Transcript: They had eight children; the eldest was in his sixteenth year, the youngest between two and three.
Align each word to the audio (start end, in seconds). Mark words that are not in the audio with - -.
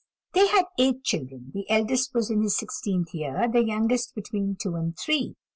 They 0.33 0.47
had 0.47 0.65
eight 0.79 1.03
children; 1.03 1.51
the 1.53 1.69
eldest 1.69 2.15
was 2.15 2.31
in 2.31 2.41
his 2.41 2.57
sixteenth 2.57 3.13
year, 3.13 3.47
the 3.47 3.63
youngest 3.63 4.15
between 4.15 4.55
two 4.55 4.73
and 4.73 4.97
three. 4.97 5.35